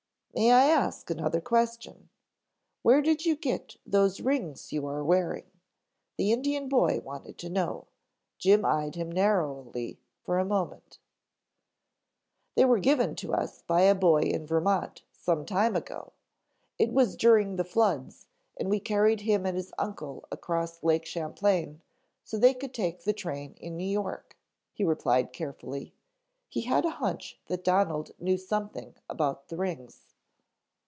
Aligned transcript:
"May 0.33 0.53
I 0.53 0.67
ask 0.67 1.09
another 1.09 1.41
question. 1.41 2.07
Where 2.83 3.01
did 3.01 3.25
you 3.25 3.35
get 3.35 3.75
those 3.85 4.21
rings 4.21 4.71
you 4.71 4.87
are 4.87 5.03
wearing?" 5.03 5.45
the 6.15 6.31
Indian 6.31 6.69
boy 6.69 7.01
wanted 7.03 7.37
to 7.39 7.49
know. 7.49 7.87
Jim 8.37 8.63
eyed 8.63 8.95
him 8.95 9.11
narrowly 9.11 9.99
for 10.23 10.39
a 10.39 10.45
moment. 10.45 10.99
"They 12.55 12.63
were 12.63 12.79
given 12.79 13.13
to 13.17 13.33
us 13.33 13.61
by 13.63 13.81
a 13.81 13.93
boy 13.93 14.21
in 14.21 14.47
Vermont 14.47 15.03
some 15.11 15.45
time 15.45 15.75
ago. 15.75 16.13
It 16.79 16.93
was 16.93 17.17
during 17.17 17.57
the 17.57 17.65
floods 17.65 18.27
and 18.57 18.69
we 18.69 18.79
carried 18.79 19.21
him 19.21 19.45
and 19.45 19.57
his 19.57 19.73
uncle 19.77 20.23
across 20.31 20.81
Lake 20.81 21.05
Champlain 21.05 21.81
so 22.23 22.37
they 22.37 22.53
could 22.53 22.73
take 22.73 23.03
the 23.03 23.13
train 23.13 23.55
in 23.55 23.75
New 23.75 23.83
York," 23.83 24.37
he 24.71 24.85
replied 24.85 25.33
carefully. 25.33 25.93
He 26.47 26.61
had 26.61 26.85
a 26.85 26.89
hunch 27.01 27.37
that 27.47 27.65
Donald 27.65 28.11
knew 28.17 28.37
something 28.37 28.95
about 29.09 29.49
the 29.49 29.57
rings. 29.57 30.05